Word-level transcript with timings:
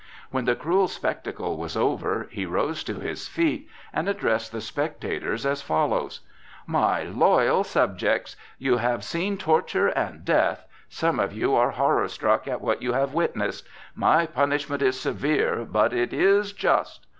When 0.31 0.45
the 0.45 0.55
cruel 0.55 0.87
spectacle 0.87 1.57
was 1.57 1.77
over, 1.77 2.27
he 2.31 2.47
rose 2.47 2.83
to 2.85 2.95
his 2.99 3.27
feet 3.27 3.69
and 3.93 4.09
addressed 4.09 4.51
the 4.51 4.59
spectators 4.59 5.45
as 5.45 5.61
follows: 5.61 6.21
"My 6.65 7.03
loyal 7.03 7.63
subjects! 7.63 8.35
You 8.57 8.77
have 8.77 9.03
seen 9.03 9.37
torture 9.37 9.89
and 9.89 10.25
death! 10.25 10.65
Some 10.89 11.19
of 11.19 11.33
you 11.33 11.53
are 11.53 11.69
horror 11.69 12.07
struck 12.07 12.47
at 12.47 12.61
what 12.61 12.81
you 12.81 12.93
have 12.93 13.13
witnessed! 13.13 13.67
My 13.93 14.25
punishment 14.25 14.81
is 14.81 14.99
severe, 14.99 15.65
but 15.69 15.93
it 15.93 16.13
is 16.13 16.51
just. 16.51 17.05